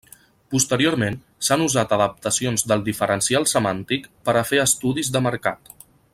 Posteriorment, 0.53 1.17
s'han 1.47 1.65
usat 1.65 1.93
adaptacions 1.97 2.65
del 2.73 2.81
diferencial 2.89 3.45
semàntic 3.53 4.09
per 4.31 4.37
a 4.41 4.45
fer 4.53 4.63
estudis 4.65 5.13
de 5.17 5.23
mercat. 5.29 5.73